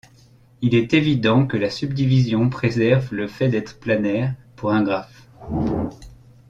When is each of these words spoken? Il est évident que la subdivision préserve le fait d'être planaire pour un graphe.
Il 0.63 0.73
est 0.73 0.95
évident 0.95 1.45
que 1.45 1.57
la 1.57 1.69
subdivision 1.69 2.49
préserve 2.49 3.13
le 3.13 3.27
fait 3.27 3.49
d'être 3.49 3.79
planaire 3.79 4.33
pour 4.55 4.71
un 4.71 4.81
graphe. 4.81 5.27